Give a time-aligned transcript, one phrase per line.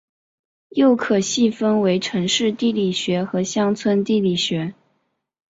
[0.69, 4.73] 又可细分为城市地理学和乡村地理学。